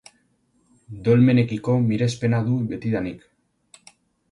Dolmenekiko 1.07 1.77
mirespena 1.91 2.41
du 2.49 2.59
betidanik. 2.75 3.31